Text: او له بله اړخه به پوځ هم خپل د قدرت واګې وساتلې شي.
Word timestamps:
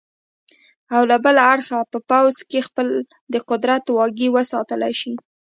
او 0.95 1.01
له 1.09 1.17
بله 1.25 1.41
اړخه 1.53 1.77
به 1.91 1.99
پوځ 2.09 2.35
هم 2.47 2.63
خپل 2.67 2.87
د 3.33 3.35
قدرت 3.49 3.83
واګې 3.89 4.27
وساتلې 4.35 4.93
شي. 4.99 5.13